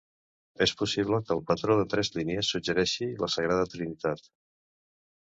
És 0.65 0.71
possible 0.77 1.19
que 1.25 1.35
el 1.35 1.43
patró 1.51 1.75
de 1.79 1.83
tres 1.91 2.09
línies 2.15 2.49
suggereixi 2.55 3.11
la 3.25 3.29
Sagrada 3.35 3.69
Trinitat. 3.75 4.25